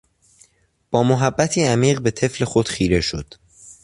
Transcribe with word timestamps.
با 0.91 1.03
محبتی 1.03 1.63
عمیق 1.63 2.01
به 2.01 2.11
طفل 2.11 2.45
خود 2.45 2.67
خیره 2.67 3.01
شد. 3.01 3.33